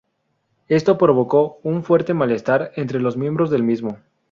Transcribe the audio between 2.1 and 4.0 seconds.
malestar entre los miembros del mismo.